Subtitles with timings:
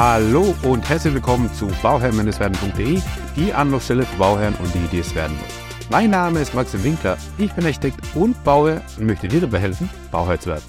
[0.00, 3.00] Hallo und herzlich willkommen zu bauherrn-werden.de,
[3.34, 5.90] die Anlaufstelle für Bauherren und die, die es werden wollen.
[5.90, 9.90] Mein Name ist Maxim Winkler, ich bin Architekt und Bauherr und möchte dir dabei helfen,
[10.12, 10.62] Bauherr zu werden.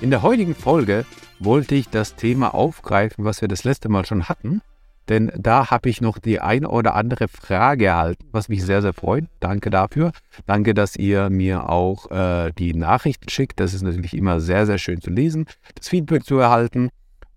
[0.00, 1.06] In der heutigen Folge
[1.38, 4.60] wollte ich das Thema aufgreifen, was wir das letzte Mal schon hatten,
[5.08, 8.92] denn da habe ich noch die eine oder andere Frage erhalten, was mich sehr, sehr
[8.92, 9.26] freut.
[9.38, 10.10] Danke dafür.
[10.46, 13.60] Danke, dass ihr mir auch äh, die Nachrichten schickt.
[13.60, 15.46] Das ist natürlich immer sehr, sehr schön zu lesen,
[15.76, 16.90] das Feedback zu erhalten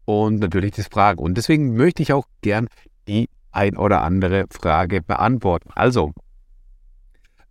[0.08, 1.20] und natürlich das Fragen.
[1.20, 2.70] Und deswegen möchte ich auch gern
[3.10, 5.70] die ein oder andere Frage beantworten.
[5.76, 6.14] Also,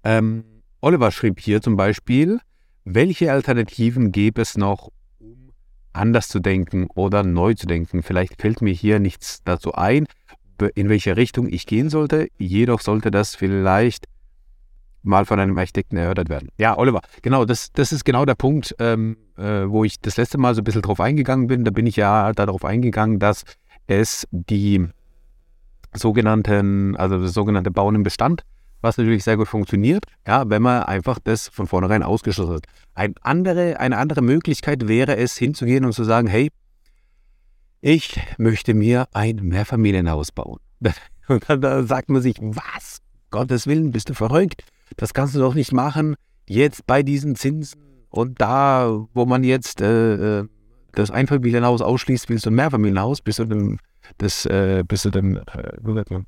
[0.02, 0.44] ähm,
[0.80, 2.40] Oliver schrieb hier zum Beispiel,
[2.84, 4.88] welche Alternativen gäbe es noch,
[5.18, 5.52] um
[5.92, 8.02] anders zu denken oder neu zu denken?
[8.02, 10.06] Vielleicht fällt mir hier nichts dazu ein,
[10.74, 12.28] in welche Richtung ich gehen sollte.
[12.38, 14.06] Jedoch sollte das vielleicht
[15.02, 16.48] mal von einem Architekten erörtert werden.
[16.56, 20.38] Ja, Oliver, genau, das, das ist genau der Punkt, ähm, äh, wo ich das letzte
[20.38, 21.64] Mal so ein bisschen drauf eingegangen bin.
[21.64, 23.44] Da bin ich ja darauf eingegangen, dass
[23.86, 24.86] es die
[25.94, 28.42] sogenannten, also das sogenannte Bauen im Bestand,
[28.80, 32.66] was natürlich sehr gut funktioniert, ja, wenn man einfach das von vornherein ausgeschlossen hat.
[32.94, 36.50] Ein andere, eine andere Möglichkeit wäre es, hinzugehen und zu sagen, hey,
[37.80, 40.58] ich möchte mir ein Mehrfamilienhaus bauen.
[41.28, 42.98] Und dann sagt man sich, was?
[43.30, 44.62] Gottes Willen, bist du verrückt?
[44.96, 46.14] Das kannst du doch nicht machen,
[46.48, 47.80] jetzt bei diesen Zinsen
[48.16, 50.48] und da, wo man jetzt äh, äh
[50.92, 53.78] das Einfamilienhaus ausschließt, willst du ein Mehrfamilienhaus, bist du dann,
[54.16, 56.24] das, äh, bist du dann, äh,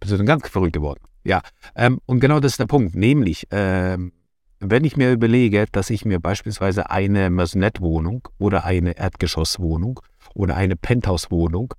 [0.00, 1.00] bist du dann ganz verrückt geworden.
[1.24, 1.40] Ja,
[1.76, 4.12] ähm, und genau das ist der Punkt, nämlich, ähm,
[4.58, 10.00] wenn ich mir überlege, dass ich mir beispielsweise eine Maisonette-Wohnung oder eine Erdgeschosswohnung
[10.34, 11.74] oder eine Penthouse-Wohnung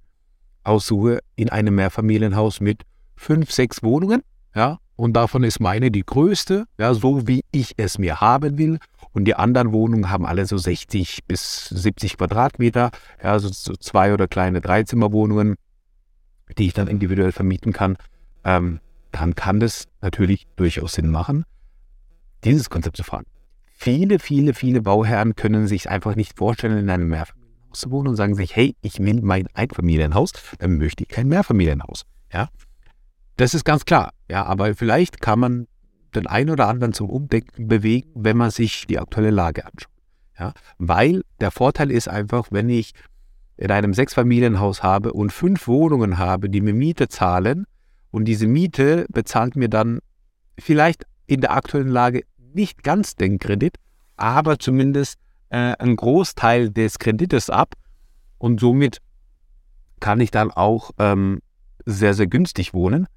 [0.63, 2.83] aussuche in einem Mehrfamilienhaus mit
[3.15, 4.21] fünf, sechs Wohnungen,
[4.55, 8.77] ja, und davon ist meine die größte, ja, so wie ich es mir haben will.
[9.13, 12.91] Und die anderen Wohnungen haben alle so 60 bis 70 Quadratmeter,
[13.23, 15.55] ja, so, so zwei oder kleine Dreizimmerwohnungen,
[16.57, 17.97] die ich dann individuell vermieten kann.
[18.43, 18.79] Ähm,
[19.11, 21.45] dann kann das natürlich durchaus Sinn machen,
[22.43, 23.25] dieses Konzept zu fahren.
[23.75, 28.15] Viele, viele, viele Bauherren können sich einfach nicht vorstellen, in einem Mehrfamilienhaus zu wohnen und
[28.15, 32.05] sagen sich, hey, ich will mein Einfamilienhaus, dann möchte ich kein Mehrfamilienhaus.
[32.31, 32.49] Ja,
[33.37, 34.11] das ist ganz klar.
[34.29, 35.67] Ja, aber vielleicht kann man
[36.13, 39.91] den einen oder anderen zum Umdenken bewegen, wenn man sich die aktuelle Lage anschaut.
[40.39, 42.93] Ja, weil der Vorteil ist einfach, wenn ich
[43.55, 47.65] in einem Sechsfamilienhaus habe und fünf Wohnungen habe, die mir Miete zahlen
[48.09, 49.99] und diese Miete bezahlt mir dann
[50.57, 52.23] vielleicht in der aktuellen Lage
[52.53, 53.77] nicht ganz den Kredit,
[54.17, 55.19] aber zumindest
[55.49, 57.75] äh, einen Großteil des Kredites ab
[58.39, 58.97] und somit
[59.99, 61.39] kann ich dann auch ähm,
[61.85, 63.07] sehr, sehr günstig wohnen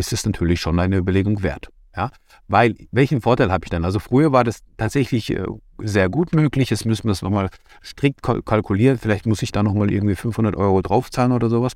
[0.00, 1.68] ist es natürlich schon eine Überlegung wert.
[1.96, 2.10] Ja?
[2.48, 3.84] Weil, welchen Vorteil habe ich dann?
[3.84, 5.44] Also früher war das tatsächlich äh,
[5.78, 6.70] sehr gut möglich.
[6.70, 7.50] Jetzt müssen wir es nochmal
[7.82, 8.98] strikt kalkulieren.
[8.98, 11.72] Vielleicht muss ich da nochmal irgendwie 500 Euro draufzahlen oder sowas.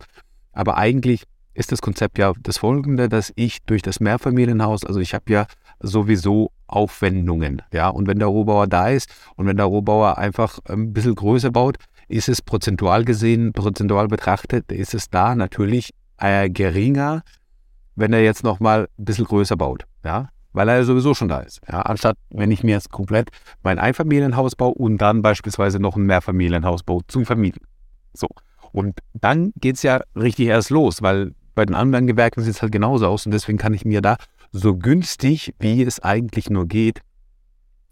[0.52, 5.14] Aber eigentlich ist das Konzept ja das folgende, dass ich durch das Mehrfamilienhaus, also ich
[5.14, 5.46] habe ja
[5.80, 10.92] sowieso Aufwendungen, ja, und wenn der Rohbauer da ist und wenn der Rohbauer einfach ein
[10.92, 11.76] bisschen größer baut,
[12.08, 17.22] ist es prozentual gesehen, prozentual betrachtet, ist es da natürlich äh, geringer
[17.96, 21.60] wenn er jetzt nochmal ein bisschen größer baut, ja, weil er sowieso schon da ist.
[21.68, 23.30] Ja, anstatt, wenn ich mir jetzt komplett
[23.62, 27.62] mein Einfamilienhaus baue und dann beispielsweise noch ein Mehrfamilienhaus baue zum Vermieten.
[28.12, 28.28] So.
[28.72, 32.62] Und dann geht es ja richtig erst los, weil bei den anderen Gewerken sieht es
[32.62, 34.16] halt genauso aus und deswegen kann ich mir da
[34.52, 37.00] so günstig, wie es eigentlich nur geht,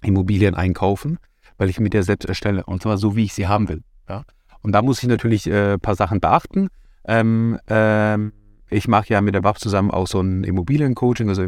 [0.03, 1.19] Immobilien einkaufen,
[1.59, 3.83] weil ich mir der selbst erstelle und zwar so, wie ich sie haben will.
[4.09, 4.25] Ja?
[4.63, 6.69] Und da muss ich natürlich äh, ein paar Sachen beachten.
[7.05, 8.33] Ähm, ähm,
[8.71, 11.43] ich mache ja mit der WAP zusammen auch so ein Immobiliencoaching, also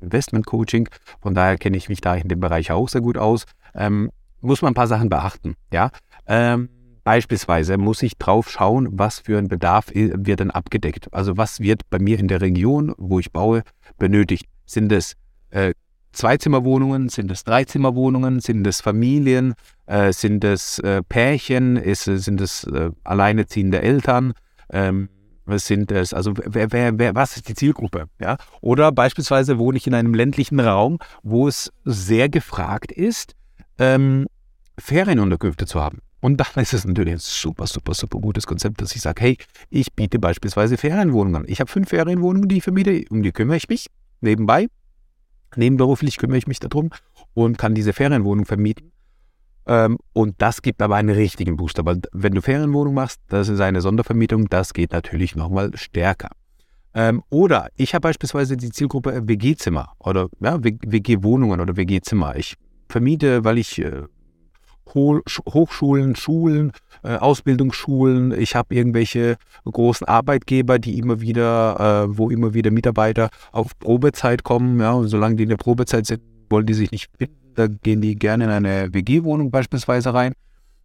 [0.00, 0.88] Investmentcoaching.
[1.20, 3.44] Von daher kenne ich mich da in dem Bereich auch sehr gut aus.
[3.74, 5.90] Ähm, muss man ein paar Sachen beachten, ja.
[6.26, 6.68] Ähm,
[7.04, 11.12] beispielsweise muss ich drauf schauen, was für ein Bedarf wird dann abgedeckt.
[11.12, 13.62] Also was wird bei mir in der Region, wo ich baue,
[13.98, 14.46] benötigt.
[14.66, 15.16] Sind es
[15.50, 15.72] äh,
[16.12, 19.54] Zweizimmerwohnungen, sind es Dreizimmerwohnungen, sind es Familien,
[19.86, 24.32] äh, sind es äh, Pärchen, ist, sind es äh, alleineziehende Eltern,
[24.70, 25.08] ähm,
[25.50, 26.14] was sind es?
[26.14, 28.06] Also wer, wer, wer, was ist die Zielgruppe?
[28.20, 28.36] Ja?
[28.60, 33.34] Oder beispielsweise wohne ich in einem ländlichen Raum, wo es sehr gefragt ist,
[33.78, 34.26] ähm,
[34.78, 35.98] Ferienunterkünfte zu haben.
[36.20, 39.36] Und dann ist es natürlich ein super, super, super gutes Konzept, dass ich sage, hey,
[39.70, 41.48] ich biete beispielsweise Ferienwohnungen an.
[41.48, 43.86] Ich habe fünf Ferienwohnungen, die ich vermiete, um die kümmere ich mich
[44.20, 44.68] nebenbei.
[45.56, 46.90] Nebenberuflich kümmere ich mich darum
[47.34, 48.92] und kann diese Ferienwohnung vermieten.
[49.70, 53.60] Ähm, und das gibt aber einen richtigen Booster, weil wenn du Ferienwohnung machst, das ist
[53.60, 56.30] eine Sondervermietung, das geht natürlich nochmal stärker.
[56.92, 62.34] Ähm, oder ich habe beispielsweise die Zielgruppe WG-Zimmer oder ja, WG-Wohnungen oder WG-Zimmer.
[62.34, 62.56] Ich
[62.88, 64.02] vermiete, weil ich äh,
[64.92, 66.72] Hochschulen, Schulen,
[67.04, 68.32] äh, Ausbildungsschulen.
[68.32, 74.42] Ich habe irgendwelche großen Arbeitgeber, die immer wieder, äh, wo immer wieder Mitarbeiter auf Probezeit
[74.42, 74.80] kommen.
[74.80, 77.39] Ja, und solange die in der Probezeit sind, wollen die sich nicht finden.
[77.54, 80.32] Da gehen die gerne in eine WG-Wohnung beispielsweise rein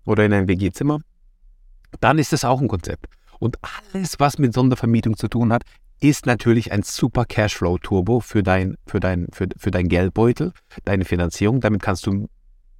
[0.06, 1.00] oder in ein WG-Zimmer.
[2.00, 3.08] Dann ist das auch ein Konzept.
[3.40, 3.58] Und
[3.94, 5.64] alles, was mit Sondervermietung zu tun hat,
[6.00, 10.52] ist natürlich ein super Cashflow-Turbo für dein, für, dein, für, für dein Geldbeutel,
[10.84, 11.62] deine Finanzierung.
[11.62, 12.28] Damit kannst du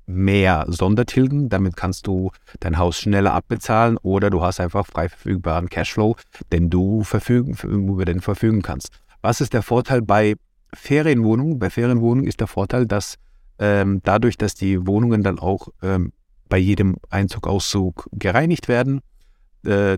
[0.06, 5.70] mehr Sondertilgen, damit kannst du dein Haus schneller abbezahlen oder du hast einfach frei verfügbaren
[5.70, 6.16] Cashflow,
[6.52, 8.90] den du verfügen, über den verfügen kannst.
[9.22, 10.36] Was ist der Vorteil bei
[10.74, 11.58] Ferienwohnungen?
[11.58, 13.16] Bei Ferienwohnungen ist der Vorteil, dass
[13.60, 16.12] ähm, dadurch, dass die Wohnungen dann auch ähm,
[16.50, 19.02] bei jedem Einzug, Auszug gereinigt werden,
[19.66, 19.98] äh,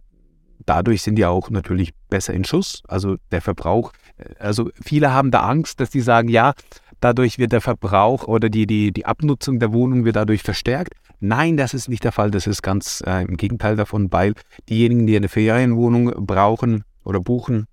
[0.65, 2.83] dadurch sind die auch natürlich besser in Schuss.
[2.87, 6.53] Also der Verbrauch, äh, also viele haben da Angst, dass die sagen, ja,
[6.99, 10.93] dadurch wird der Verbrauch oder die, die, die Abnutzung der Wohnung wird dadurch verstärkt.
[11.19, 12.31] Nein, das ist nicht der Fall.
[12.31, 14.33] Das ist ganz äh, im Gegenteil davon, weil
[14.69, 17.67] diejenigen, die eine Ferienwohnung brauchen oder buchen,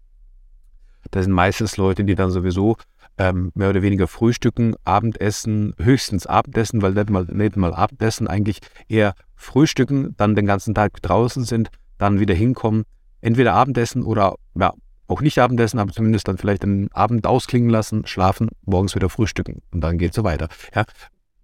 [1.10, 2.76] das sind meistens Leute, die dann sowieso
[3.18, 8.60] ähm, mehr oder weniger frühstücken, Abendessen, höchstens Abendessen, weil nicht mal, nicht mal Abendessen, eigentlich
[8.88, 12.84] eher frühstücken, dann den ganzen Tag draußen sind, dann wieder hinkommen,
[13.20, 14.72] entweder Abendessen oder ja,
[15.06, 19.62] auch nicht Abendessen, aber zumindest dann vielleicht den Abend ausklingen lassen, schlafen, morgens wieder frühstücken
[19.70, 20.48] und dann geht es so weiter.
[20.74, 20.84] Ja,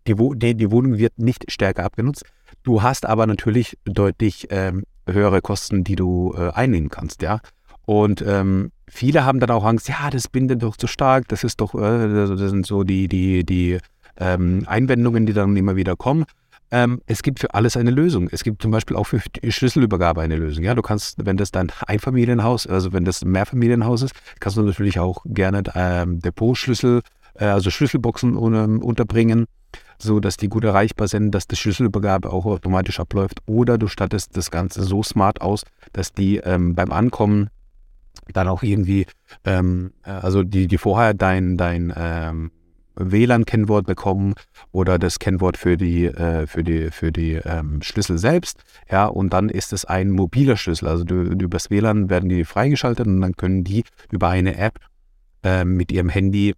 [0.07, 2.25] die, die, die, Wohnung wird nicht stärker abgenutzt.
[2.63, 7.41] Du hast aber natürlich deutlich ähm, höhere Kosten, die du äh, einnehmen kannst, ja.
[7.91, 11.61] Und ähm, viele haben dann auch Angst, ja, das bindet doch zu stark, das ist
[11.61, 13.79] doch, äh, das sind so die, die, die
[14.17, 16.25] ähm, Einwendungen, die dann immer wieder kommen.
[16.71, 18.29] Ähm, es gibt für alles eine Lösung.
[18.31, 20.63] Es gibt zum Beispiel auch für die Schlüsselübergabe eine Lösung.
[20.63, 24.63] Ja, du kannst, wenn das dein Einfamilienhaus, also wenn das ein Mehrfamilienhaus ist, kannst du
[24.63, 27.01] natürlich auch gerne ähm, Depotschlüssel,
[27.35, 29.47] äh, also Schlüsselboxen um, unterbringen,
[29.99, 33.41] so dass die gut erreichbar sind, dass die Schlüsselübergabe auch automatisch abläuft.
[33.47, 37.51] Oder du stattest das Ganze so smart aus, dass die ähm, beim Ankommen
[38.32, 39.06] dann auch irgendwie,
[39.44, 42.50] ähm, äh, also die, die vorher dein, dein ähm,
[42.97, 44.35] WLAN-Kennwort bekommen
[44.73, 48.62] oder das Kennwort für die, äh, für die, für die ähm, Schlüssel selbst.
[48.91, 50.88] Ja, und dann ist es ein mobiler Schlüssel.
[50.88, 54.79] Also du, übers WLAN werden die freigeschaltet und dann können die über eine App
[55.43, 56.55] äh, mit ihrem Handy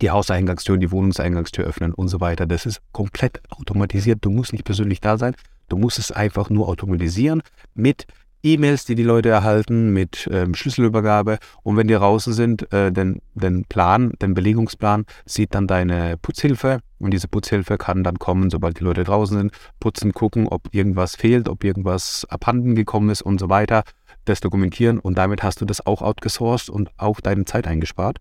[0.00, 2.46] die Hauseingangstür, die Wohnungseingangstür öffnen und so weiter.
[2.46, 4.18] Das ist komplett automatisiert.
[4.22, 5.34] Du musst nicht persönlich da sein.
[5.68, 7.42] Du musst es einfach nur automatisieren
[7.74, 8.06] mit
[8.42, 11.38] E-Mails, die die Leute erhalten mit ähm, Schlüsselübergabe.
[11.62, 16.80] Und wenn die draußen sind, äh, den, den Plan, den Belegungsplan, sieht dann deine Putzhilfe.
[16.98, 21.16] Und diese Putzhilfe kann dann kommen, sobald die Leute draußen sind, putzen, gucken, ob irgendwas
[21.16, 23.82] fehlt, ob irgendwas abhanden gekommen ist und so weiter.
[24.24, 28.18] Das dokumentieren und damit hast du das auch outgesourced und auch deine Zeit eingespart.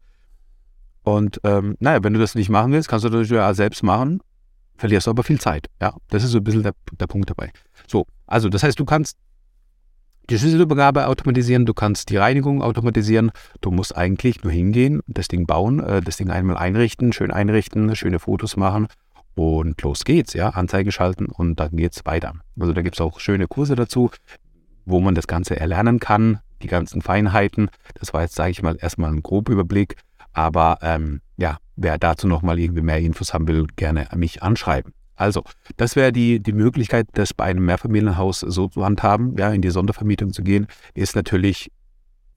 [1.04, 4.22] Und ähm, naja, wenn du das nicht machen willst, kannst du das ja selbst machen,
[4.78, 5.68] verlierst du aber viel Zeit.
[5.80, 7.52] Ja, das ist so ein bisschen der, der Punkt dabei.
[7.88, 9.18] So, also das heißt, du kannst
[10.32, 13.32] die Schlüsselübergabe automatisieren, du kannst die Reinigung automatisieren.
[13.60, 17.94] Du musst eigentlich nur hingehen, das Ding bauen, äh, das Ding einmal einrichten, schön einrichten,
[17.98, 18.88] schöne Fotos machen
[19.36, 22.34] und los geht's, ja, Anzeige schalten und dann geht's weiter.
[22.58, 24.10] Also da gibt es auch schöne Kurse dazu,
[24.86, 27.70] wo man das Ganze erlernen kann, die ganzen Feinheiten.
[27.96, 29.98] Das war jetzt, sage ich mal, erstmal ein grober Überblick.
[30.32, 34.94] Aber ähm, ja, wer dazu nochmal irgendwie mehr Infos haben will, gerne mich anschreiben.
[35.22, 35.44] Also,
[35.78, 39.70] das wäre die, die Möglichkeit, das bei einem Mehrfamilienhaus so zu handhaben, ja, in die
[39.70, 41.72] Sondervermietung zu gehen, ist natürlich,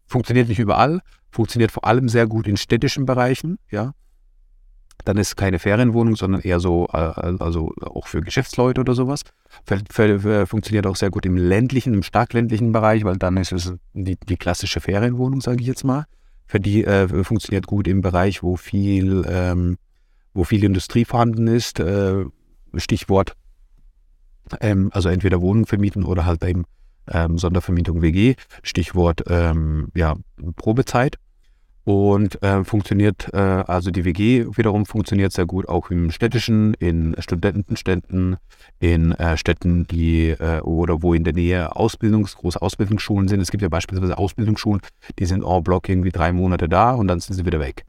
[0.07, 1.01] funktioniert nicht überall,
[1.31, 3.93] funktioniert vor allem sehr gut in städtischen Bereichen, ja.
[5.07, 6.97] Dann ist keine Ferienwohnung, sondern eher so, äh,
[7.39, 9.23] also auch für Geschäftsleute oder sowas.
[10.47, 14.19] funktioniert auch sehr gut im ländlichen, im stark ländlichen Bereich, weil dann ist es die,
[14.29, 16.05] die klassische Ferienwohnung, sage ich jetzt mal.
[16.47, 19.79] Für die äh, funktioniert gut im Bereich, wo viel, ähm,
[20.35, 22.27] wo viel Industrie vorhanden ist, äh,
[22.79, 23.37] Stichwort,
[24.61, 26.65] ähm, also entweder Wohnung vermieten oder halt eben
[27.11, 30.17] ähm, Sondervermietung WG, Stichwort ähm, ja,
[30.57, 31.19] Probezeit.
[31.87, 37.15] Und äh, funktioniert, äh, also die WG wiederum funktioniert sehr gut auch im städtischen, in
[37.19, 38.39] Studentenständen,
[38.81, 43.41] in äh, Städten, die äh, oder wo in der Nähe Ausbildungs-, große Ausbildungsschulen sind.
[43.41, 44.81] Es gibt ja beispielsweise Ausbildungsschulen,
[45.19, 47.85] die sind en bloc irgendwie drei Monate da und dann sind sie wieder weg.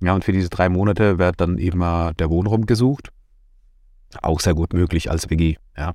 [0.00, 3.10] Ja, und für diese drei Monate wird dann eben der Wohnraum gesucht
[4.22, 5.92] auch sehr gut möglich als WG, ja.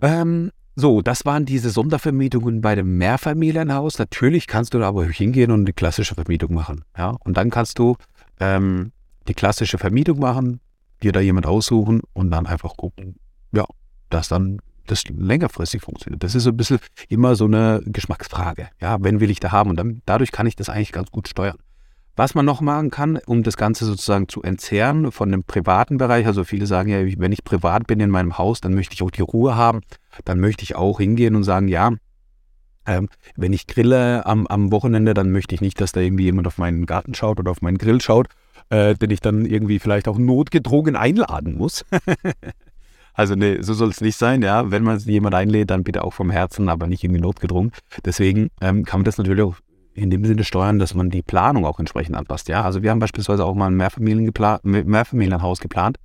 [0.00, 3.98] Ähm, so, das waren diese Sondervermietungen bei dem Mehrfamilienhaus.
[3.98, 6.84] Natürlich kannst du da aber hingehen und eine klassische Vermietung machen.
[6.98, 7.10] Ja?
[7.20, 7.96] Und dann kannst du
[8.40, 8.90] ähm,
[9.28, 10.60] die klassische Vermietung machen,
[11.02, 13.16] dir da jemand aussuchen und dann einfach gucken,
[13.52, 13.64] ja,
[14.10, 16.24] dass dann das längerfristig funktioniert.
[16.24, 18.68] Das ist so ein bisschen immer so eine Geschmacksfrage.
[18.80, 19.70] Ja, wenn will ich da haben?
[19.70, 21.56] Und dann, dadurch kann ich das eigentlich ganz gut steuern.
[22.16, 26.26] Was man noch machen kann, um das Ganze sozusagen zu entzerren von dem privaten Bereich,
[26.26, 29.10] also viele sagen ja, wenn ich privat bin in meinem Haus, dann möchte ich auch
[29.10, 29.80] die Ruhe haben,
[30.24, 31.90] dann möchte ich auch hingehen und sagen, ja,
[32.86, 36.46] ähm, wenn ich grille am, am Wochenende, dann möchte ich nicht, dass da irgendwie jemand
[36.46, 38.28] auf meinen Garten schaut oder auf meinen Grill schaut,
[38.70, 41.84] äh, den ich dann irgendwie vielleicht auch notgedrungen einladen muss.
[43.14, 44.70] also nee, so soll es nicht sein, ja.
[44.70, 47.72] Wenn man jemand einlädt, dann bitte auch vom Herzen, aber nicht irgendwie notgedrungen.
[48.04, 49.56] Deswegen ähm, kann man das natürlich auch
[49.94, 52.48] in dem Sinne steuern, dass man die Planung auch entsprechend anpasst.
[52.48, 54.32] Ja, also wir haben beispielsweise auch mal ein Mehrfamilien
[54.62, 55.98] Mehrfamilienhaus geplant,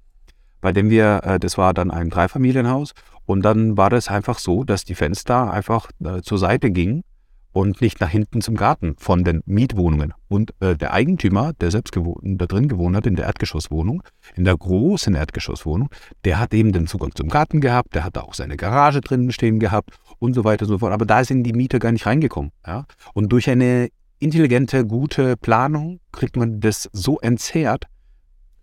[0.62, 2.93] bei dem wir, äh, das war dann ein Dreifamilienhaus
[3.25, 7.03] und dann war das einfach so, dass die Fenster einfach äh, zur Seite gingen
[7.51, 10.13] und nicht nach hinten zum Garten von den Mietwohnungen.
[10.27, 14.03] Und äh, der Eigentümer, der selbst da drin gewohnt hat, in der Erdgeschosswohnung,
[14.36, 15.89] in der großen Erdgeschosswohnung,
[16.25, 19.60] der hat eben den Zugang zum Garten gehabt, der hat auch seine Garage drinnen stehen
[19.60, 20.94] gehabt und so weiter und so fort.
[20.94, 22.51] Aber da sind die Mieter gar nicht reingekommen.
[22.65, 22.86] Ja?
[23.13, 23.89] Und durch eine
[24.20, 27.86] intelligente, gute Planung kriegt man das so entzerrt,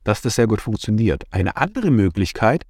[0.05, 1.25] dass das sehr gut funktioniert.
[1.31, 2.65] Eine andere Möglichkeit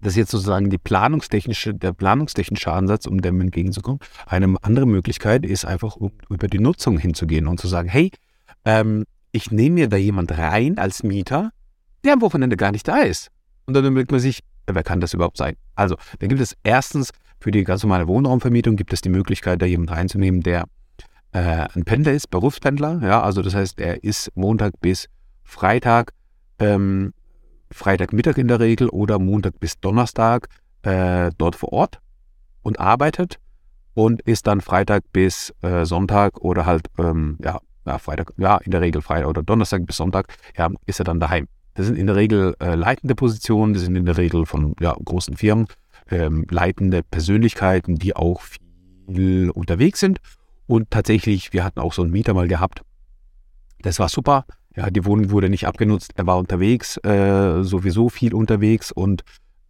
[0.00, 4.00] das ist jetzt sozusagen die planungstechnische, der planungstechnische Ansatz, um dem entgegenzukommen.
[4.26, 5.96] Eine andere Möglichkeit ist einfach,
[6.28, 8.10] über die Nutzung hinzugehen und zu sagen, hey,
[8.64, 11.50] ähm, ich nehme mir da jemand rein als Mieter,
[12.04, 13.28] der am Wochenende gar nicht da ist.
[13.66, 15.56] Und dann überlegt man sich, wer kann das überhaupt sein?
[15.74, 19.66] Also, da gibt es erstens für die ganz normale Wohnraumvermietung gibt es die Möglichkeit, da
[19.66, 20.64] jemand reinzunehmen, der
[21.32, 23.00] äh, ein Pendler ist, Berufspendler.
[23.02, 25.08] Ja, also das heißt, er ist Montag bis
[25.42, 26.12] Freitag
[26.58, 27.12] ähm,
[27.72, 30.48] Freitagmittag in der Regel oder Montag bis Donnerstag
[30.82, 32.00] äh, dort vor Ort
[32.62, 33.38] und arbeitet
[33.94, 38.70] und ist dann Freitag bis äh, Sonntag oder halt, ähm, ja, ja, Freitag, ja, in
[38.70, 41.48] der Regel Freitag oder Donnerstag bis Sonntag, ja, ist er dann daheim.
[41.74, 44.94] Das sind in der Regel äh, leitende Positionen, das sind in der Regel von ja,
[45.04, 45.66] großen Firmen,
[46.10, 48.42] ähm, leitende Persönlichkeiten, die auch
[49.08, 50.20] viel unterwegs sind.
[50.66, 52.82] Und tatsächlich, wir hatten auch so einen Mieter mal gehabt,
[53.82, 54.44] das war super.
[54.76, 56.12] Ja, die Wohnung wurde nicht abgenutzt.
[56.16, 59.22] Er war unterwegs, äh, sowieso viel unterwegs und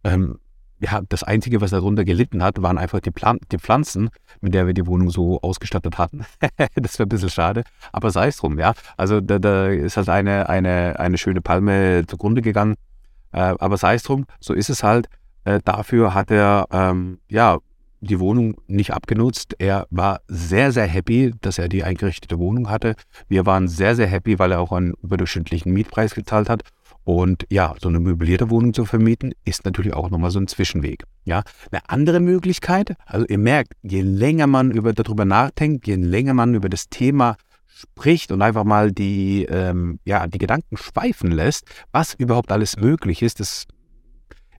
[0.03, 0.37] ähm,
[0.79, 4.09] ja, das Einzige, was darunter gelitten hat, waren einfach die, Plan die Pflanzen,
[4.41, 6.25] mit der wir die Wohnung so ausgestattet hatten.
[6.75, 8.73] das wäre ein bisschen schade, aber sei es drum, ja.
[8.97, 12.75] Also da, da ist halt eine, eine, eine schöne Palme zugrunde gegangen.
[13.31, 15.07] Äh, aber sei es drum, so ist es halt.
[15.43, 17.59] Äh, dafür hat er ähm, ja
[18.01, 19.55] die Wohnung nicht abgenutzt.
[19.59, 22.95] Er war sehr, sehr happy, dass er die eingerichtete Wohnung hatte.
[23.29, 26.63] Wir waren sehr, sehr happy, weil er auch einen überdurchschnittlichen Mietpreis gezahlt hat.
[27.03, 31.03] Und ja, so eine möblierte Wohnung zu vermieten, ist natürlich auch nochmal so ein Zwischenweg.
[31.23, 36.33] Ja, eine andere Möglichkeit, also ihr merkt, je länger man über, darüber nachdenkt, je länger
[36.33, 41.65] man über das Thema spricht und einfach mal die, ähm, ja, die Gedanken schweifen lässt,
[41.91, 43.65] was überhaupt alles möglich ist, das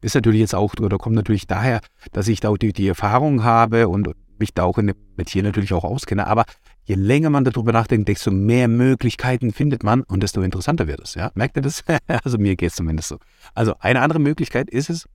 [0.03, 1.81] ist natürlich jetzt auch, oder kommt natürlich daher,
[2.13, 5.43] dass ich da auch die, die Erfahrung habe und mich da auch in dem Metier
[5.43, 6.27] natürlich auch auskenne.
[6.27, 6.45] Aber
[6.85, 11.15] je länger man darüber nachdenkt, desto mehr Möglichkeiten findet man und desto interessanter wird es.
[11.15, 11.31] Ja?
[11.35, 11.85] Merkt ihr das?
[12.25, 13.19] also mir geht es zumindest so.
[13.55, 15.09] Also eine andere Möglichkeit ist es,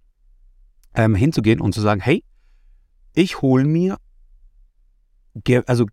[0.96, 2.24] ähm, hinzugehen und zu sagen, hey,
[3.14, 3.98] ich hole mir
[5.44, 5.86] ge also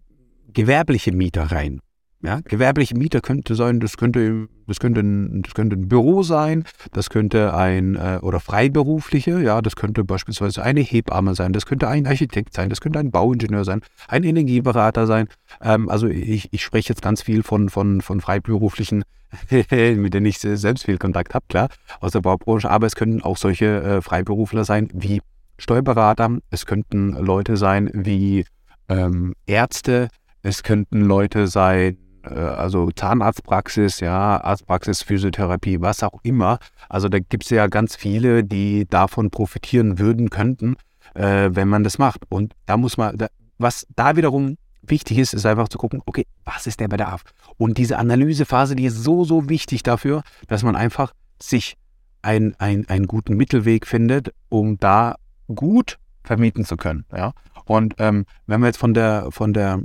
[0.52, 1.80] gewerbliche Mieter rein.
[2.24, 6.64] Ja, gewerbliche Mieter könnte sein, das könnte, das könnte, ein, das könnte ein Büro sein,
[6.92, 11.86] das könnte ein, äh, oder freiberufliche, ja, das könnte beispielsweise eine Hebamme sein, das könnte
[11.86, 15.28] ein Architekt sein, das könnte ein Bauingenieur sein, ein Energieberater sein.
[15.60, 19.04] Ähm, also ich, ich spreche jetzt ganz viel von, von, von freiberuflichen,
[19.50, 21.68] mit denen ich selbst viel Kontakt habe, klar,
[22.00, 25.20] aus der Baubranche, aber es könnten auch solche äh, Freiberufler sein wie
[25.58, 28.46] Steuerberater, es könnten Leute sein wie
[28.88, 30.08] ähm, Ärzte,
[30.42, 31.98] es könnten Leute sein,
[32.30, 36.58] also Zahnarztpraxis, ja, Arztpraxis, Physiotherapie, was auch immer.
[36.88, 40.76] Also da gibt es ja ganz viele, die davon profitieren würden, könnten,
[41.14, 42.22] äh, wenn man das macht.
[42.28, 43.26] Und da muss man, da,
[43.58, 47.22] was da wiederum wichtig ist, ist einfach zu gucken, okay, was ist der Bedarf?
[47.56, 51.76] Und diese Analysephase, die ist so, so wichtig dafür, dass man einfach sich
[52.22, 55.16] ein, ein, einen guten Mittelweg findet, um da
[55.54, 57.04] gut vermieten zu können.
[57.14, 57.32] Ja?
[57.66, 59.80] Und ähm, wenn wir jetzt von der, von der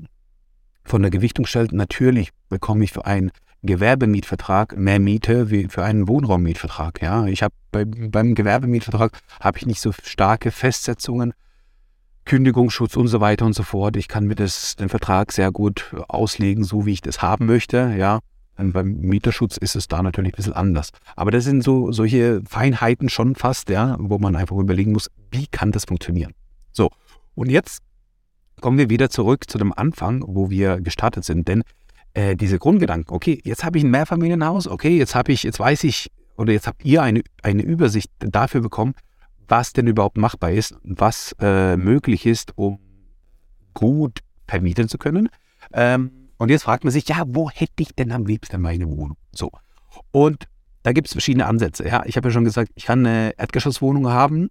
[0.90, 3.32] von der Gewichtung stellt, natürlich bekomme ich für einen
[3.62, 7.02] Gewerbemietvertrag mehr Miete wie für einen Wohnraummietvertrag.
[7.02, 11.34] Ja, ich habe bei, beim Gewerbemietvertrag habe ich nicht so starke Festsetzungen,
[12.26, 13.98] Kündigungsschutz und so weiter und so fort.
[13.98, 17.96] Ich kann mir das, den Vertrag sehr gut auslegen, so wie ich das haben möchte.
[17.98, 18.20] Ja,
[18.58, 20.92] und beim Mieterschutz ist es da natürlich ein bisschen anders.
[21.16, 25.48] Aber das sind so solche Feinheiten schon fast, ja, wo man einfach überlegen muss, wie
[25.48, 26.34] kann das funktionieren.
[26.72, 26.92] So,
[27.36, 27.82] und jetzt
[28.60, 31.48] kommen wir wieder zurück zu dem Anfang, wo wir gestartet sind.
[31.48, 31.64] Denn
[32.14, 35.84] äh, diese Grundgedanken, okay, jetzt habe ich ein Mehrfamilienhaus, okay, jetzt habe ich, jetzt weiß
[35.86, 38.94] ich, oder jetzt habt ihr eine, eine Übersicht dafür bekommen,
[39.48, 42.80] was denn überhaupt machbar ist, was äh, möglich ist, um
[43.74, 45.30] gut vermieten zu können.
[45.74, 49.18] Ähm, Und jetzt fragt man sich, ja, wo hätte ich denn am liebsten meine Wohnung?
[49.34, 49.52] So.
[50.12, 50.46] Und
[50.84, 51.86] da gibt es verschiedene Ansätze.
[51.86, 54.50] Ja, ich habe ja schon gesagt, ich kann eine Erdgeschosswohnung haben,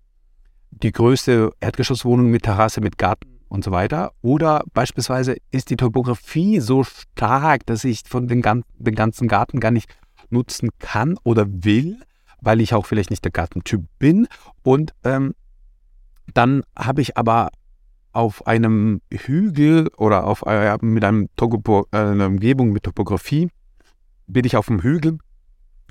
[0.71, 4.13] die größte Erdgeschosswohnung mit Terrasse, mit Garten und so weiter.
[4.23, 9.71] Oder beispielsweise ist die Topografie so stark, dass ich von den, den ganzen Garten gar
[9.71, 9.89] nicht
[10.31, 11.99] nutzen kann oder will,
[12.41, 14.29] weil ich auch vielleicht nicht der Gartentyp bin.
[14.63, 15.35] Und ähm,
[16.35, 17.51] dann habe ich aber
[18.13, 23.49] auf einem Hügel oder auf äh, mit einem Togo, äh, einer Umgebung mit Topografie
[24.29, 25.19] bin ich auf dem Hügel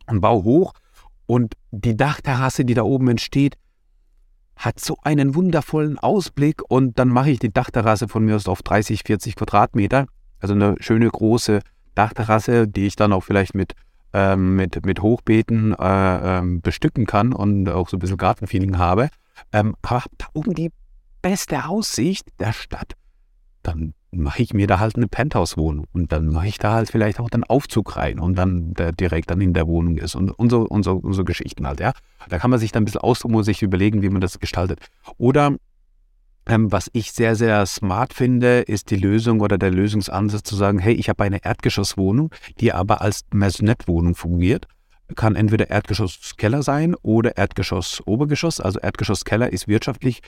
[0.08, 0.74] und baue hoch
[1.26, 3.58] und die Dachterrasse, die da oben entsteht,
[4.58, 8.62] hat so einen wundervollen Ausblick und dann mache ich die Dachterrasse von mir aus auf
[8.64, 10.08] 30, 40 Quadratmeter,
[10.40, 11.62] also eine schöne große
[11.96, 13.74] Dachterrasse, die ich dann auch vielleicht mit
[14.14, 19.10] ähm, mit, mit Hochbeeten äh, ähm, bestücken kann und auch so ein bisschen Gartenfeeling habe,
[19.52, 20.72] ähm, habe da oben die
[21.22, 22.94] beste Aussicht der Stadt,
[23.64, 27.20] dann mache ich mir da halt eine Penthouse-Wohnung und dann mache ich da halt vielleicht
[27.20, 30.50] auch den Aufzug rein und dann der direkt dann in der Wohnung ist und, und,
[30.50, 31.94] so, und, so, und so Geschichten halt, ja.
[32.30, 34.80] Da kann man sich dann ein bisschen ausdrucken und sich überlegen, wie man das gestaltet.
[35.18, 35.58] Oder
[36.48, 40.80] ähm, was ich sehr, sehr smart finde, ist die Lösung oder der Lösungsansatz zu sagen,
[40.80, 44.68] hey, ich habe eine Erdgeschosswohnung, die aber als Maisonette-Wohnung fungiert.
[45.16, 48.60] Kann entweder Erdgeschosskeller sein oder Erdgeschoss-Obergeschoss.
[48.60, 50.22] Also Erdgeschosskeller ist wirtschaftlich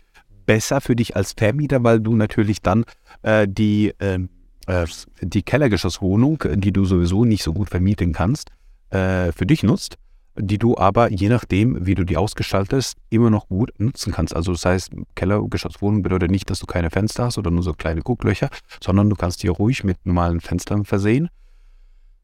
[0.49, 2.83] besser für dich als Vermieter, weil du natürlich dann
[3.21, 4.29] äh, die, ähm,
[4.65, 4.87] äh,
[5.21, 8.49] die Kellergeschosswohnung, die du sowieso nicht so gut vermieten kannst,
[8.89, 9.97] äh, für dich nutzt,
[10.35, 14.35] die du aber je nachdem, wie du die ausgestaltest, immer noch gut nutzen kannst.
[14.35, 18.01] Also das heißt, Kellergeschosswohnung bedeutet nicht, dass du keine Fenster hast oder nur so kleine
[18.01, 18.49] Gucklöcher,
[18.83, 21.29] sondern du kannst die ruhig mit normalen Fenstern versehen.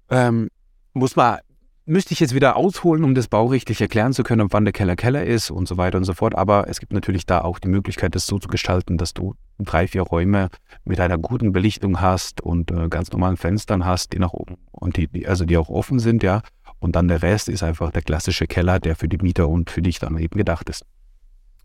[0.10, 0.50] Ähm,
[0.94, 1.38] muss man
[1.86, 5.24] müsste ich jetzt wieder ausholen, um das baurechtlich erklären zu können, wann der Keller Keller
[5.24, 6.36] ist und so weiter und so fort.
[6.36, 9.88] Aber es gibt natürlich da auch die Möglichkeit, das so zu gestalten, dass du drei,
[9.88, 10.50] vier Räume
[10.84, 14.98] mit einer guten Belichtung hast und äh, ganz normalen Fenstern hast, die nach oben und
[14.98, 16.42] die, also die auch offen sind, ja.
[16.80, 19.82] Und dann der Rest ist einfach der klassische Keller, der für die Mieter und für
[19.82, 20.86] dich dann eben gedacht ist.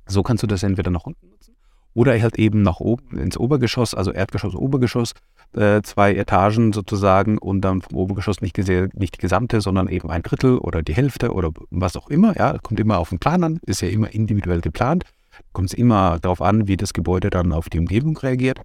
[0.07, 1.50] So kannst du das entweder nach unten nutzen
[1.95, 5.13] oder halt eben nach oben ins Obergeschoss, also Erdgeschoss, Obergeschoss,
[5.55, 10.23] äh, zwei Etagen sozusagen und dann vom Obergeschoss nicht, nicht die gesamte, sondern eben ein
[10.23, 12.37] Drittel oder die Hälfte oder was auch immer.
[12.37, 15.05] Ja, kommt immer auf den Plan an, ist ja immer individuell geplant.
[15.53, 18.61] Kommt es immer darauf an, wie das Gebäude dann auf die Umgebung reagiert.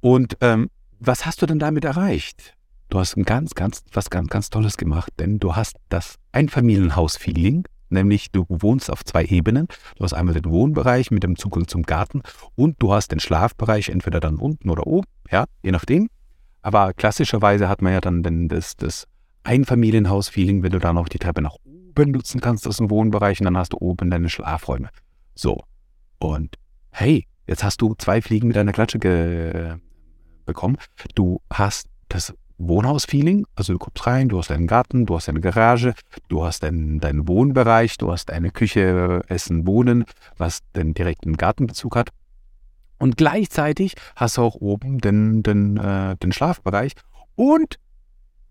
[0.00, 2.54] Und ähm, was hast du denn damit erreicht?
[2.88, 7.64] Du hast ein ganz, ganz, was ganz, ganz Tolles gemacht, denn du hast das Einfamilienhaus-Feeling
[7.92, 9.68] nämlich du wohnst auf zwei Ebenen.
[9.96, 12.22] Du hast einmal den Wohnbereich mit dem Zugang zum Garten
[12.56, 16.08] und du hast den Schlafbereich entweder dann unten oder oben, ja, je nachdem.
[16.62, 19.06] Aber klassischerweise hat man ja dann den, das, das
[19.44, 23.44] Einfamilienhaus-Feeling, wenn du dann auch die Treppe nach oben nutzen kannst aus dem Wohnbereich und
[23.44, 24.88] dann hast du oben deine Schlafräume.
[25.34, 25.64] So.
[26.18, 26.56] Und
[26.90, 29.80] hey, jetzt hast du zwei Fliegen mit einer Klatsche
[30.44, 30.76] bekommen.
[31.14, 32.34] Du hast das
[32.68, 33.46] Wohnhaus-Feeling.
[33.54, 35.94] Also du kommst rein, du hast einen Garten, du hast eine Garage,
[36.28, 40.04] du hast deinen, deinen Wohnbereich, du hast eine Küche, Essen, Wohnen,
[40.36, 42.10] was den direkten Gartenbezug hat.
[42.98, 46.92] Und gleichzeitig hast du auch oben den, den, äh, den Schlafbereich
[47.34, 47.78] und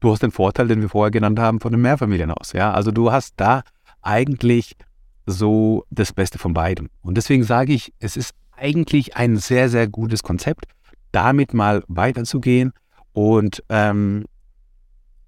[0.02, 2.54] du hast den Vorteil, den wir vorher genannt haben, von dem Mehrfamilienhaus.
[2.54, 3.64] Ja, also du hast da
[4.02, 4.76] eigentlich
[5.26, 6.90] so das Beste von beidem.
[7.02, 10.66] Und deswegen sage ich, es ist eigentlich ein sehr, sehr gutes Konzept,
[11.12, 12.74] damit mal weiterzugehen
[13.14, 14.26] und ähm,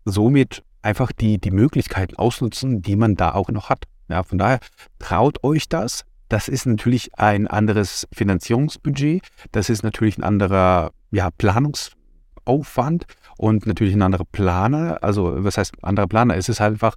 [0.05, 3.85] somit einfach die, die Möglichkeiten ausnutzen, die man da auch noch hat.
[4.09, 4.59] Ja, von daher
[4.99, 6.03] traut euch das.
[6.29, 9.21] Das ist natürlich ein anderes Finanzierungsbudget.
[9.51, 13.05] Das ist natürlich ein anderer ja, Planungsaufwand
[13.37, 14.97] und natürlich ein anderer Planer.
[15.01, 16.35] Also, was heißt anderer Planer?
[16.35, 16.95] Es ist halt einfach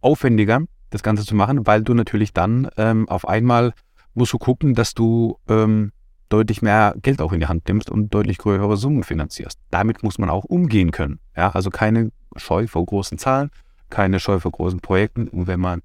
[0.00, 3.74] aufwendiger, das Ganze zu machen, weil du natürlich dann ähm, auf einmal
[4.14, 5.92] musst du gucken, dass du ähm,
[6.28, 9.58] deutlich mehr Geld auch in die Hand nimmst und deutlich größere Summen finanzierst.
[9.70, 11.20] Damit muss man auch umgehen können.
[11.36, 13.50] Ja, also keine Scheu vor großen Zahlen,
[13.90, 15.28] keine Scheu vor großen Projekten.
[15.28, 15.82] Und wenn man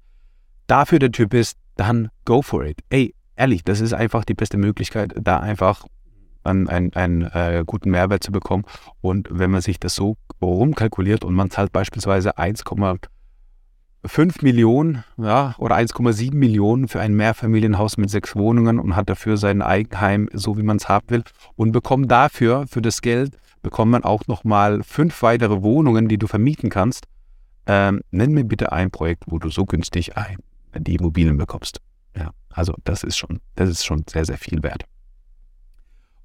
[0.66, 2.80] dafür der Typ ist, dann go for it.
[2.90, 5.86] Ey, ehrlich, das ist einfach die beste Möglichkeit, da einfach
[6.44, 8.64] einen, einen, einen äh, guten Mehrwert zu bekommen.
[9.00, 13.04] Und wenn man sich das so rumkalkuliert und man zahlt beispielsweise 1,5
[14.04, 19.36] 5 Millionen ja, oder 1,7 Millionen für ein Mehrfamilienhaus mit sechs Wohnungen und hat dafür
[19.36, 21.24] sein Eigenheim, so wie man es haben will.
[21.54, 26.26] Und bekommt dafür, für das Geld, bekommt man auch nochmal fünf weitere Wohnungen, die du
[26.26, 27.06] vermieten kannst.
[27.66, 30.38] Ähm, nenn mir bitte ein Projekt, wo du so günstig ein,
[30.76, 31.80] die Immobilien bekommst.
[32.16, 34.84] Ja, also das ist schon, das ist schon sehr, sehr viel wert.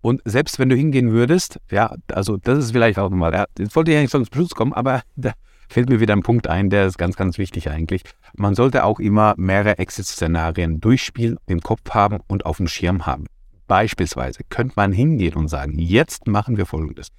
[0.02, 3.76] Und selbst wenn du hingehen würdest, ja, also das ist vielleicht auch nochmal, ja, jetzt
[3.76, 5.34] wollte ich eigentlich zum Schluss kommen, aber da,
[5.68, 8.04] fällt mir wieder ein Punkt ein, der ist ganz, ganz wichtig eigentlich.
[8.36, 13.26] Man sollte auch immer mehrere Exit-Szenarien durchspielen, im Kopf haben und auf dem Schirm haben.
[13.68, 17.10] Beispielsweise könnte man hingehen und sagen, jetzt machen wir Folgendes.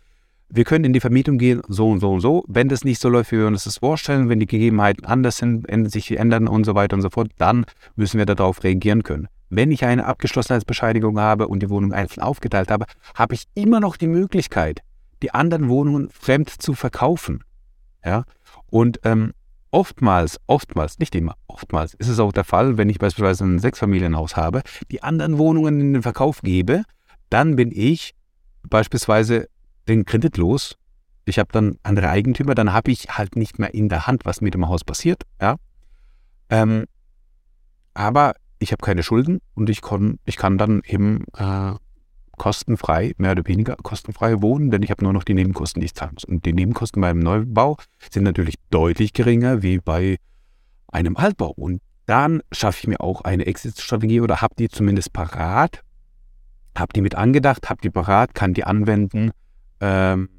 [0.51, 2.45] wir können in die Vermietung gehen, so und so und so.
[2.49, 5.67] Wenn das nicht so läuft, wie wir uns das vorstellen, wenn die Gegebenheiten anders sind,
[5.91, 9.29] sich ändern und so weiter und so fort, dann müssen wir darauf reagieren können.
[9.51, 13.97] Wenn ich eine Abgeschlossenheitsbescheinigung habe und die Wohnung einzeln aufgeteilt habe, habe ich immer noch
[13.97, 14.81] die Möglichkeit,
[15.23, 17.43] die anderen Wohnungen fremd zu verkaufen.
[18.05, 18.25] Ja?
[18.71, 19.33] Und ähm,
[19.71, 24.37] oftmals, oftmals, nicht immer, oftmals ist es auch der Fall, wenn ich beispielsweise ein Sechsfamilienhaus
[24.37, 26.83] habe, die anderen Wohnungen in den Verkauf gebe,
[27.31, 28.15] dann bin ich
[28.63, 29.49] beispielsweise
[29.89, 30.77] den Kredit los.
[31.25, 34.41] Ich habe dann andere Eigentümer, dann habe ich halt nicht mehr in der Hand, was
[34.41, 35.25] mit dem Haus passiert.
[35.41, 35.57] Ja?
[36.49, 36.87] Ähm,
[37.95, 41.75] aber ich habe keine Schulden und ich, kon, ich kann dann eben äh,
[42.39, 45.95] kostenfrei, mehr oder weniger kostenfrei wohnen, denn ich habe nur noch die Nebenkosten, die ich
[45.95, 46.25] zahlen muss.
[46.25, 47.77] Und die Nebenkosten beim Neubau
[48.11, 50.17] sind natürlich deutlich geringer wie bei
[50.91, 51.51] einem Altbau.
[51.51, 55.83] Und dann schaffe ich mir auch eine Exit-Strategie oder habe die zumindest parat,
[56.77, 59.33] habe die mit angedacht, habe die parat, kann die anwenden,
[59.81, 60.31] ähm,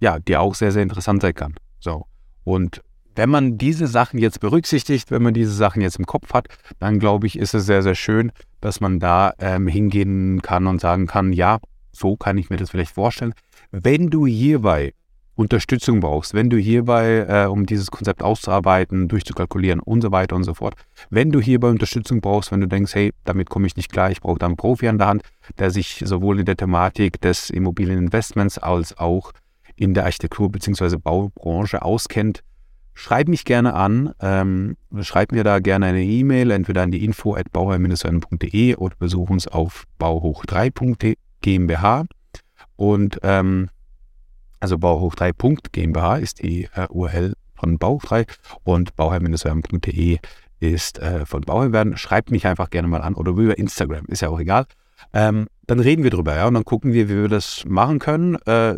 [0.00, 1.54] ja, die auch sehr, sehr interessant sein kann.
[1.80, 2.06] So.
[2.44, 2.82] Und
[3.14, 6.46] wenn man diese Sachen jetzt berücksichtigt, wenn man diese Sachen jetzt im Kopf hat,
[6.78, 10.80] dann glaube ich, ist es sehr, sehr schön, dass man da ähm, hingehen kann und
[10.80, 11.58] sagen kann, ja,
[11.92, 13.34] so kann ich mir das vielleicht vorstellen.
[13.70, 14.94] Wenn du hierbei
[15.34, 20.44] Unterstützung brauchst, wenn du hierbei, äh, um dieses Konzept auszuarbeiten, durchzukalkulieren und so weiter und
[20.44, 20.74] so fort,
[21.10, 24.20] wenn du hierbei Unterstützung brauchst, wenn du denkst, hey, damit komme ich nicht klar, ich
[24.20, 25.22] brauche da einen Profi an der Hand,
[25.58, 29.32] der sich sowohl in der Thematik des Immobilieninvestments als auch
[29.74, 30.96] in der Architektur- bzw.
[30.96, 32.42] Baubranche auskennt,
[32.94, 37.34] Schreib mich gerne an, ähm, schreib mir da gerne eine E-Mail, entweder an die info
[37.34, 42.04] at bauherr-de oder besuch uns auf bauhoch3.gmbh
[42.76, 43.70] und ähm,
[44.60, 48.26] also bauhoch3.gmbh ist die äh, URL von Bauhoch 3
[48.64, 50.18] und bauherr-de
[50.60, 51.96] ist äh, von Bauherr werden.
[51.96, 54.66] Schreibt mich einfach gerne mal an oder über Instagram, ist ja auch egal.
[55.12, 58.36] Ähm, dann reden wir drüber, ja, und dann gucken wir, wie wir das machen können.
[58.46, 58.76] Äh,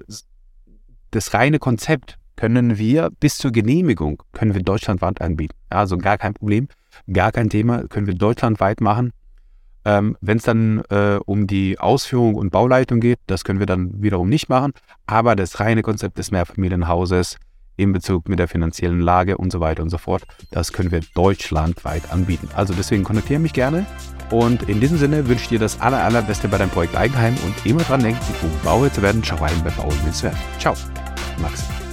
[1.11, 5.55] das reine Konzept können wir bis zur Genehmigung, können wir deutschlandweit anbieten.
[5.71, 6.69] Also gar kein Problem,
[7.13, 9.13] gar kein Thema, können wir deutschlandweit machen.
[9.85, 14.03] Ähm, Wenn es dann äh, um die Ausführung und Bauleitung geht, das können wir dann
[14.03, 14.73] wiederum nicht machen.
[15.07, 17.37] Aber das reine Konzept des Mehrfamilienhauses
[17.77, 21.01] in Bezug mit der finanziellen Lage und so weiter und so fort, das können wir
[21.15, 22.49] deutschlandweit anbieten.
[22.55, 23.85] Also deswegen kontaktiere mich gerne.
[24.31, 27.67] Und in diesem Sinne wünsche ich dir das aller, allerbeste bei deinem Projekt Eigenheim und
[27.67, 29.93] immer dran denken, um Bauer zu werden, schau rein bei Bauer
[30.59, 30.75] Ciao,
[31.41, 31.84] Max.